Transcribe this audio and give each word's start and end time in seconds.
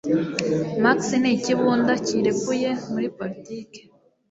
Max 0.83 0.99
ni 1.21 1.29
ikibunda 1.35 1.93
kirekuye 2.05 2.69
muri 2.91 3.07
politiki 3.17 3.79